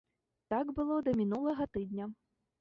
Так 0.53 0.71
было 0.79 0.97
да 1.09 1.13
мінулага 1.19 1.69
тыдня. 1.79 2.09